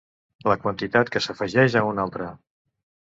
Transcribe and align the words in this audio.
La 0.51 0.55
quantitat 0.63 1.11
que 1.17 1.23
s'afegeix 1.25 1.77
a 1.83 1.87
una 1.91 2.07
altra. 2.09 2.31